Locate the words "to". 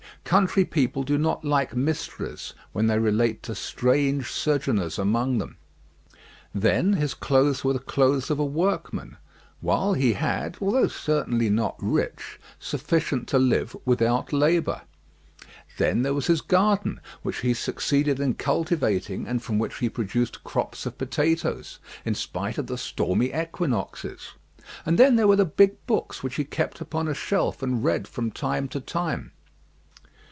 3.43-3.53, 13.29-13.39, 28.69-28.79